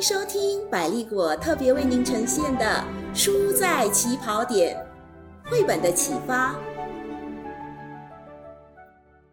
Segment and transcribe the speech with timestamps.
[0.00, 2.82] 迎收听百丽果特别为您呈现的
[3.14, 4.82] 《书在起跑点》
[5.50, 6.58] 绘本的启发。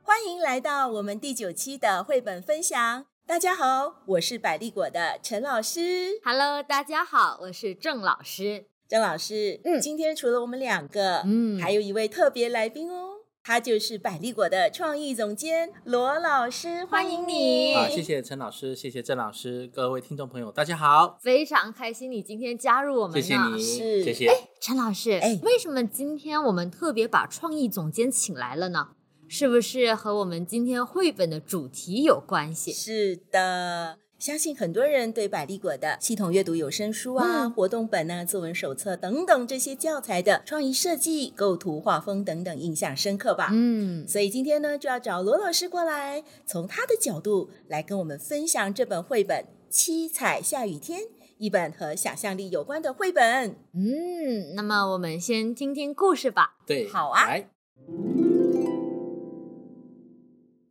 [0.04, 3.06] 欢迎来到我们第九期的绘本分享。
[3.26, 6.20] 大家好，我是百丽果的陈老师。
[6.22, 8.66] Hello，大家好，我是郑老师。
[8.90, 13.07] 郑老师，嗯今天除了我们两个，嗯还有一位特别来宾哦，
[13.48, 17.74] 他就是百丽果的创意总监罗老师，欢迎你。
[17.76, 23.22] 好，谢谢陈老师，谢谢郑老师，各位听众朋友，大家好，非常开心你今天加入我们。
[23.22, 24.30] 谢谢你，是谢谢。
[24.60, 25.14] 陈老师。
[25.14, 28.90] 哎为什么今天我们特别把创意总监请来了呢？
[29.30, 32.74] 是不是和我们今天绘本的主题有关系？
[32.74, 43.50] 是的，相信很多人对百丽果的系统阅读有声书啊、嗯活动本啊、作文手册等等这些教材的创意设计、构图、画风等等印象深刻吧？
[43.52, 51.02] 嗯，所以今天呢，就要找罗老师过来，从他的角度来跟我们分享这本绘本《七彩下雨天》，
[51.38, 53.56] 一本和想象力有关的绘本。
[53.74, 56.56] 嗯，那么我们先听听故事吧。
[56.66, 57.38] 对，好啊，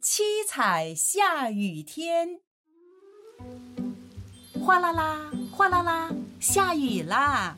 [0.01, 2.41] 七彩下雨天，
[4.67, 7.57] 哗啦啦，哗啦啦，下雨啦！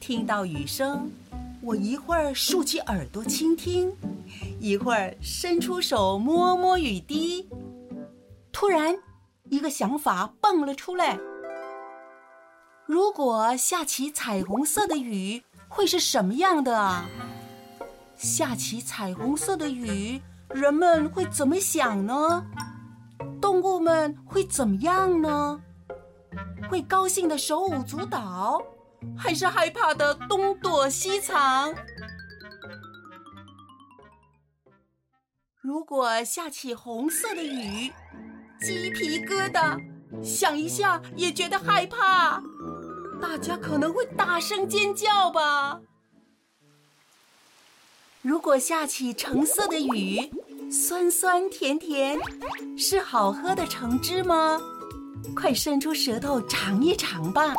[0.00, 1.10] 听到雨声，
[1.60, 3.92] 我一会儿竖起耳朵倾听，
[4.58, 7.46] 一会儿伸出手摸摸雨滴。
[8.50, 8.96] 突然，
[9.50, 11.18] 一个想法蹦了出来：
[12.86, 17.04] 如果下起彩虹色的雨，会是什么样的？
[18.16, 20.18] 下起彩虹色的雨。
[20.54, 22.42] 人们会怎么想呢？
[23.42, 25.60] 动物们会怎么样呢？
[26.70, 28.62] 会高兴的手舞足蹈，
[29.18, 31.74] 还是害怕的东躲西藏？
[35.60, 37.92] 如果下起红色的雨，
[38.60, 39.76] 鸡皮疙瘩，
[40.22, 42.40] 想一下也觉得害怕。
[43.20, 45.80] 大家可能会大声尖叫吧。
[48.22, 50.30] 如果下起橙色的雨，
[50.70, 52.16] 酸酸甜甜，
[52.78, 54.60] 是好喝的橙汁吗？
[55.34, 57.54] 快伸出舌头尝一尝吧。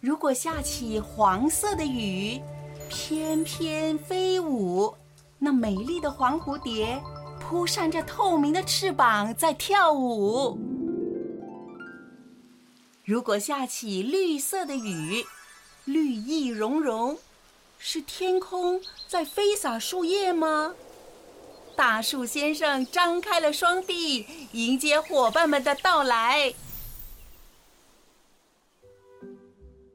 [0.00, 2.40] 如果下起黄色的雨，
[2.88, 4.94] 翩翩飞舞，
[5.38, 7.00] 那美丽的黄蝴蝶
[7.40, 10.58] 扑扇着透明的翅膀在跳舞。
[13.04, 15.24] 如果下起绿色的雨，
[15.84, 17.16] 绿意融融。
[17.80, 20.74] 是天空在飞洒树叶吗？
[21.78, 26.52] 大树先生张开了双臂，迎接伙伴们的到来。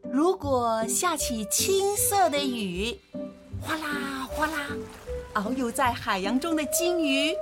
[0.10, 2.98] 如果下起青色的雨，
[3.62, 4.70] 哗啦哗啦，
[5.34, 7.36] 遨游在海洋中的鲸鱼，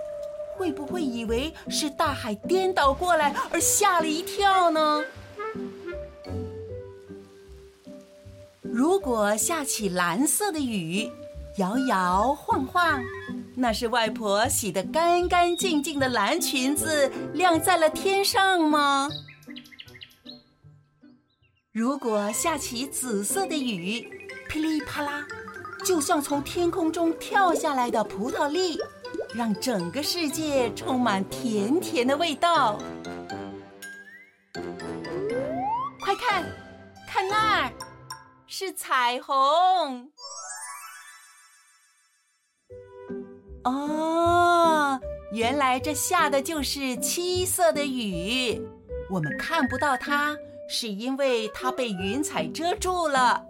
[0.57, 5.05] 会不会以为是大海颠倒过来而吓了一跳呢？
[8.63, 11.11] 如果下起蓝色的雨，
[11.57, 12.99] 摇摇晃晃，
[13.61, 19.07] 那是外婆洗得干干净净的蓝裙子晾在了天上吗？
[21.71, 24.01] 如果下起紫色的雨，
[24.49, 25.23] 噼里啪啦，
[25.85, 28.79] 就像从天空中跳下来的葡萄粒，
[29.35, 32.79] 让整个世界充满甜甜的味道。
[36.03, 36.43] 快看，
[37.07, 37.71] 看那儿！
[38.47, 40.09] 是彩虹
[43.63, 44.99] 哦，
[45.31, 48.61] 原来这下的就是七色的雨。
[49.09, 53.45] 我们看不到它，是因为它被云彩遮住了。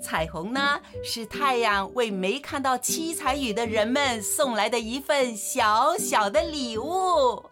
[0.00, 7.42] 彩虹呢，是太阳为没看到七彩雨的人们送来的一份小小的礼物。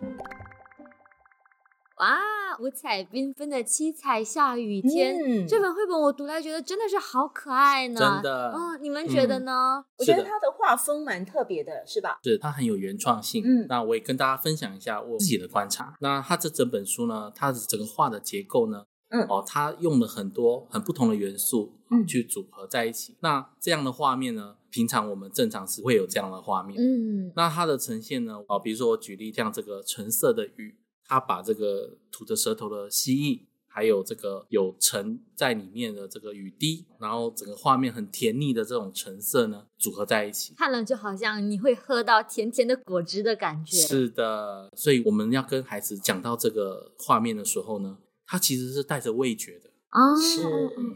[1.99, 2.19] 哇，
[2.61, 8.01] 五彩缤纷的七彩下雨天，嗯这本绘本我读来觉得真的是好可爱呢。
[8.01, 9.85] 真的嗯，你们觉得呢？
[9.99, 12.19] 我觉得它的画风蛮特别的，是吧？
[12.23, 13.43] 是它很有原创性。
[13.47, 15.95] 嗯那我也跟大家分享一下我自己的观察。
[16.01, 23.17] 那它这整本书呢，它的整个画的结构呢，嗯哦，它用了很多很不同的元素，嗯去组合在一起。
[23.21, 26.81] 那这样的画面呢，平常我们正常是会有这样的画面。
[26.81, 40.55] 嗯那它的呈现呢，哦，比如说我举例，像这个橙色的雨，它把这个吐着舌头的蜥蜴，还有这个有橙在里面的这个雨滴，然后整个画面很甜腻的这种橙色呢，组合在一起。
[40.55, 43.77] 看了就好像你会喝到甜甜的果汁的感觉。
[43.77, 49.71] 是的，所以我们要跟孩子讲到这个画面的时候呢，他其实是带着味觉的。
[49.95, 50.43] 哦，是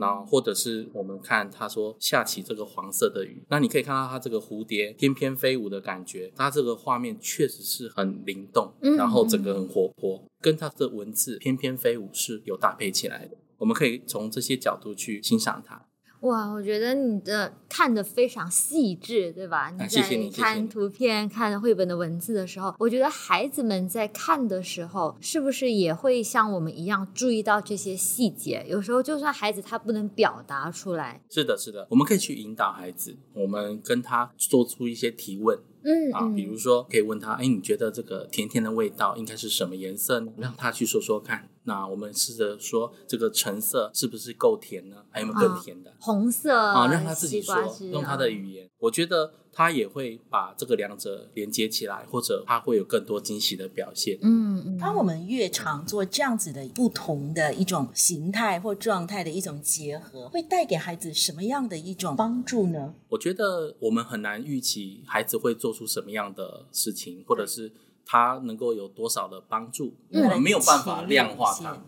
[0.00, 13.36] 然后或者是我们看他说下起这个黄色的雨，那你可以看到它这个蝴蝶翩翩飞舞的感觉，它这个画面确实是很灵动，嗯然后整个很活泼，跟它的文字翩翩飞舞是有搭配起来的。
[13.58, 15.87] 我们可以从这些角度去欣赏它。
[16.20, 19.70] 哇，我觉得你的看的非常细致，对吧？
[19.70, 28.64] 你啊谢谢你谢谢在看图片、看绘本的文字的时候，我觉得孩子们在看的时候，是不是也会像我们一样注意到这些细节？
[28.68, 40.32] 有时候就算孩子他不能表达出来，是的，是的，我们可以去引导孩子，我们跟他做出一些提问嗯啊，比如说可以问他，哎，你觉得这个甜甜的味道应该是什么颜色呢？
[40.36, 41.48] 让他去说说看。
[41.68, 44.96] 那我们试着说，这个橙色是不是够甜呢？
[45.10, 45.92] 还有没有更甜的？
[46.00, 47.54] 红色啊，让他自己说
[47.92, 54.18] 用他的语言，我觉得他也会把这个两者连接起来，或者他会有更多惊喜的表现。
[54.22, 62.94] 嗯嗯，当我们越常做这样子的不同的一种形态或状态的一种结合，会带给孩子什么样的一种帮助呢？
[63.10, 67.70] 我觉得我们很难预期孩子会做出什么样的事情，或者是
[68.10, 71.78] 他能够有多少的帮助，嗯我们没有办法量化它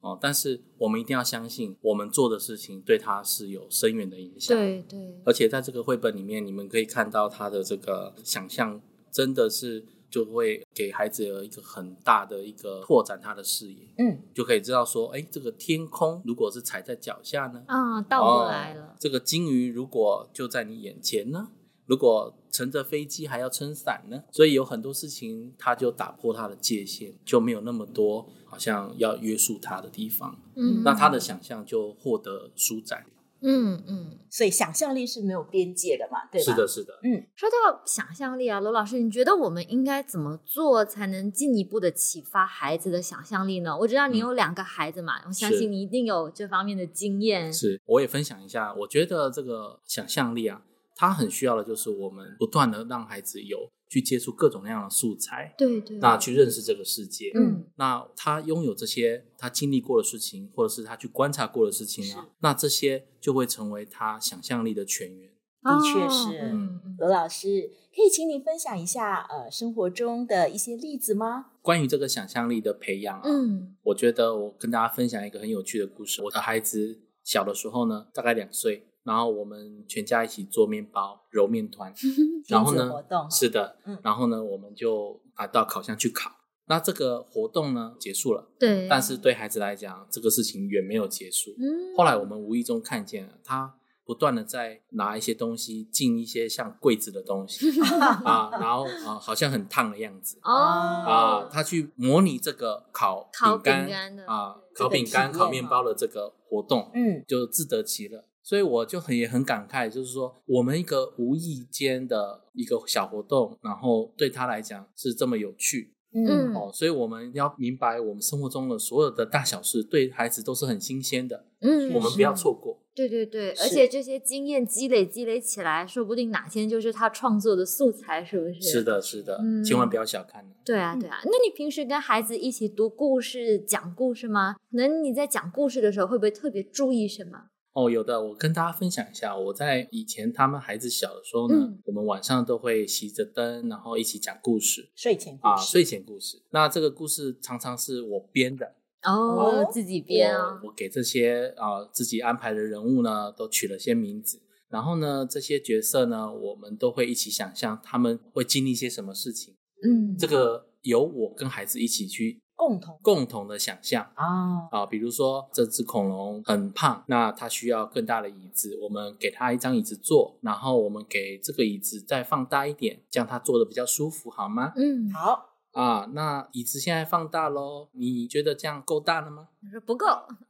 [0.00, 8.80] 哦，但是我们一定要相信，我们做的事情对他是有深远的影响。，对对，而且在这个绘本里面，你们可以看到他的这个想象，
[9.10, 21.48] 真的是就会给孩子有一个很大的一个拓展他的视野，嗯，就可以知道说，哎，这个天空如果是踩在脚下呢，啊，倒过来了，哦这个金鱼如果就在你眼前呢？
[21.86, 24.22] 如果乘着飞机还要撑伞呢？
[24.30, 30.38] 所以有很多事情，他就打破他的界限，就没有那么多好像要约束他的地方。
[30.56, 33.06] 嗯，那他的想象就获得舒展。
[33.42, 34.18] 嗯嗯。
[34.30, 36.44] 所以想象力是没有边界的嘛，对吧？
[36.44, 36.98] 是的，，是的。
[37.02, 43.78] 嗯说到想象力啊，罗老师，你觉得我们应该怎么做才能进一步的启发孩子的想象力呢？
[43.78, 47.52] 我知道你有两个孩子嘛，我相信你一定有这方面的经验。
[47.52, 50.62] 是，我也分享一下，我觉得这个想象力啊，
[50.96, 57.30] 它很需要的就是我们不断的让孩子有去接触各种各样的素材，对对，那去认识这个世界。
[57.36, 65.30] 嗯那他拥有这些他经历过的事情，或者是他去观察过的事情啊，那这些就会成为他想象力的泉源。
[65.62, 71.46] 的确是哦嗯嗯罗老师，可以请你分享一下呃生活中的一些例子吗？
[71.60, 76.22] 关于这个想象力的培养啊，嗯我觉得我跟大家分享一个很有趣的故事。
[76.22, 81.94] 我的孩子小的时候呢，大概两岁，然后我们全家一起做面包、揉面团，
[82.48, 86.32] 然后呢 活动，是的，嗯然后呢，我们就啊到烤箱去烤。
[86.68, 91.52] 那这个活动呢结束了，对，但是对孩子来讲，这个事情远没有结束。
[91.52, 93.72] 嗯后来我们无意中看见了他
[94.04, 97.70] 不断的在拿一些东西进一些像柜子的东西
[98.24, 108.24] 啊，然后啊好像很烫的样子哦啊，他去模拟这个烤烤饼干啊，烤饼干、烤面包的这个活动，嗯，就自得其乐。
[108.46, 122.78] 所以我就很也很感慨，就是说我们一个无意间的一个小活动，然后对他来讲是这么有趣，嗯哦，所以我们要明白，我们生活中的所有的大小事，对孩子都是很新鲜的，嗯，我们不要错过。
[122.94, 128.60] 对对对，而且这些经验积累积累起来，说不定哪天就是他创作的素材，是不是？
[128.60, 128.82] 是。
[128.84, 130.50] 的，是的，嗯千万不要小看了。
[130.64, 131.18] 对啊，对啊。
[131.24, 134.54] 那你平时跟孩子一起读故事、讲故事吗？
[134.70, 137.48] 可能你在讲故事的时候，会不会特别注意什么？
[137.76, 146.42] 哦，有的，我跟大家分享一下，我在以前他们孩子小的时候呢，嗯我们晚上都会熄着灯，然后一起讲故事睡前故啊，事，睡前故事。
[146.52, 150.58] 那这个故事常常是我编的，哦，哦自己编啊。
[150.62, 154.40] 我我给这些啊、自己安排的人物呢，都取了些名字。
[154.70, 159.54] 然后呢，这些角色呢，我们都会一起想象他们会经历些什么事情。
[159.84, 174.72] 嗯，这个由我跟孩子一起去共同共同的想象啊，啊，比如说这只恐龙很胖，那它需要更大的椅子，我们给它一张椅子坐，然后我们给这个椅子再放大一点，这样它坐的比较舒服，好吗？
[174.74, 179.48] 嗯，好，啊，那椅子现在放大喽，你觉得这样够大了吗？
[179.62, 180.06] 他说不够。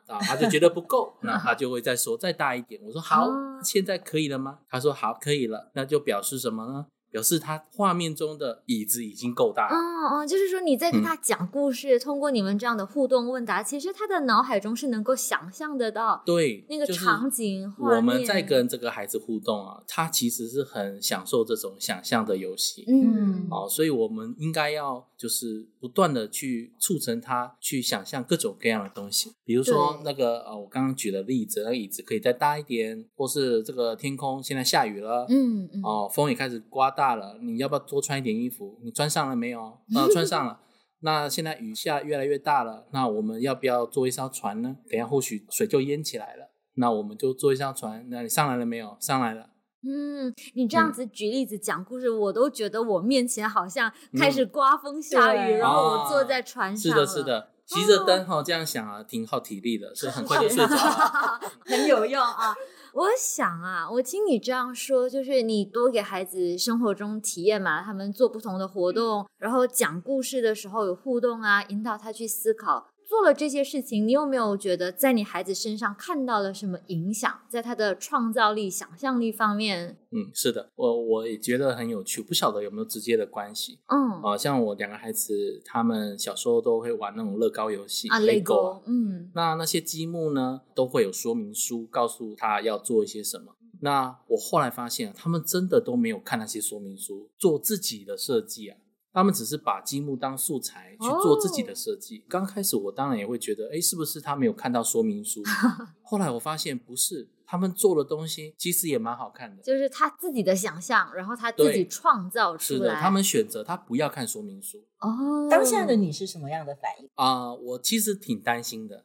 [0.07, 2.81] 啊，他就觉得不够， 那他就会再说再大一点。
[2.85, 4.61] 我说好哦，现在可以了吗？
[4.71, 5.73] 他说好，可以了。
[5.75, 6.87] 那就表示什么呢？
[7.17, 9.75] 表示他画面中的椅子已经够大了。
[9.75, 11.03] 哦哦，就是说你在跟嗯。
[11.03, 22.85] 他讲故事，通过你们这样的互动问答，其实他的脑海中是能够想象得到对，那个场景画我们在跟这个孩子互动啊，他其实是很享受这种想象的游戏。
[22.87, 23.47] 嗯。
[23.51, 35.81] 哦，所以我们应该要就是不断的去促成他去想象各种各样的东西，比如说那个呃，我刚刚举的例子，那个椅子可以再大一点，或是这个天空现在下雨了，嗯嗯。
[35.85, 38.79] 哦，风也开始刮大了，你要不要多穿一点衣服？
[38.83, 39.79] 你穿上了没有？
[39.95, 40.61] 呃，穿上了。
[41.01, 44.77] 那现在雨下越来越大了，那我们要不要做一艘船呢？
[44.91, 48.05] 等下或许水就淹起来了，那我们就做一艘船。
[48.09, 48.97] 那你上来了没有？
[48.99, 49.51] 上来了。
[49.89, 61.41] 嗯，你这样子举例子讲故事，我都觉得我面前好像开始刮风下雨，对然后我坐在船上是的，是的，骑着灯哈，这样想啊，挺耗体力的，所以很快就睡着了。
[61.67, 62.53] 很有用啊。
[62.97, 72.87] 我想啊，我听你这样说，就是你多给孩子生活中体验嘛，他们做不同的活动，然后讲故事的时候有互动啊，引导他去思考。
[73.09, 77.33] 做了这些事情，你有没有觉得在你孩子身上看到了什么影响？
[77.49, 79.97] 在他的创造力、想象力方面？
[80.11, 93.55] 嗯，是的，我我也觉得很有趣，不晓得有没有直接的关系嗯啊、像我两个孩子，他们小时候都会玩那种乐高游戏啊 Lego 啊嗯那那些积木呢，都会有说明书告诉他要做一些什么。
[93.83, 98.79] 那我后来发现，他们真的都没有看那些说明书，做自己的设计啊。
[99.17, 102.23] 他们只是把积木当素材去做自己的设计。
[102.29, 105.43] 刚开始我当然也会觉得，哎，是不是他没有看到说明书？
[106.05, 109.63] 后来我发现不是，他们做的东西其实也蛮好看的。
[109.63, 117.09] 就是他自己的想象，然后他自己创造出来是的，他们选择他不要看说明书哦，当下的你是什么样的反应？
[117.15, 119.05] 啊、我其实挺担心的，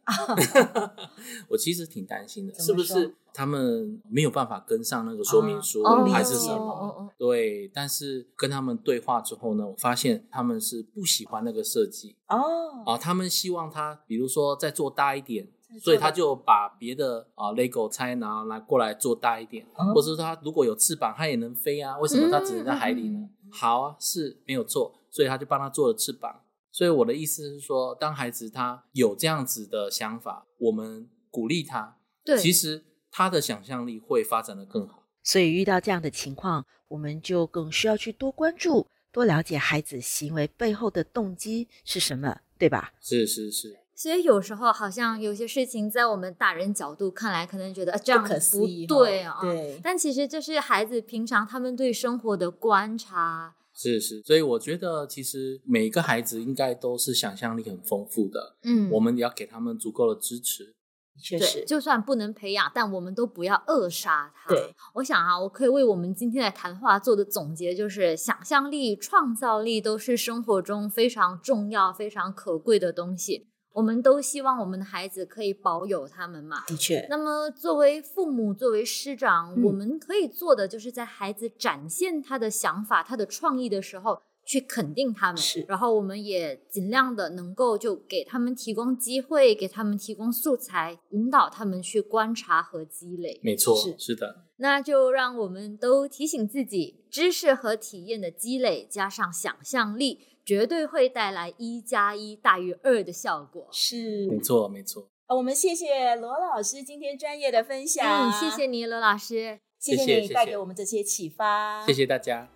[1.50, 7.10] 我其实挺担心的，是不是他们没有办法跟上那个说明书，哦还是什么？
[7.18, 23.20] 对，但是跟他们对话之后呢，我发现他们是不喜欢那个设计哦，啊，他们希望他，比如说再做大一点，做所以他就把别的啊 LEGO 拆拿来过来做大一点，哦或者说他如果有翅膀，他也能飞啊，为什么他只能在海里呢？
[23.20, 26.42] 嗯好啊，是没有错，所以他就帮他做了翅膀。
[26.72, 35.04] 所以我的意思是说，当孩子他有这样子的想法，我们鼓励他，对，其实他的想象力会发展的更好。
[35.22, 42.94] 所以遇到这样的情况，我们就更需要去多关注、多了解孩子行为背后的动机是什么，对吧？
[43.02, 49.38] 是是是，所以有时候好像有些事情，在我们大人角度看来，可能觉得、啊、这样不对啊。
[49.40, 53.54] 对但其实这是孩子平常他们对生活的观察。
[53.76, 60.74] 是是，所以我觉得其实每个孩子应该都是想象力很丰富的，嗯我们也要给他们足够的支持。
[61.22, 64.50] 确实，就算不能培养，但我们都不要扼杀它。
[64.50, 73.51] 对，我想啊，我可以为我们今天的谈话做的总结，就是想象力、创造力都是生活中非常重要、非常可贵的东西。
[73.74, 76.64] 我们都希望我们的孩子可以保有他们嘛。
[76.68, 85.38] 的确，那么，作为父母，作为师长，嗯我们可以做的就是在孩子展现他的想法、他的创意的时候，去肯定他们。
[85.38, 93.40] 是然后我们也尽量的能够就给他们提供机会，给他们提供素材，引导他们去观察和积累。
[93.44, 103.68] 没错，是是的，那就让我们都提醒自己，知识和体验的积累加上想象力，绝对会带来一加一大于二的效果。
[103.72, 105.08] 是没错，没错。
[105.28, 109.60] 呃我们谢谢罗老师今天专业的分享，嗯，谢谢，你，罗老师。
[109.80, 112.48] 谢谢谢谢谢你带给我们这些启发，谢谢大家。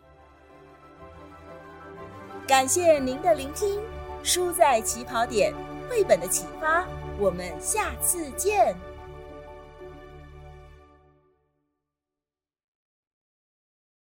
[2.47, 3.81] 感谢您的聆听，
[4.21, 5.51] 书在起跑点，
[5.89, 6.87] 绘本的启发，
[7.19, 8.75] 我们下次见。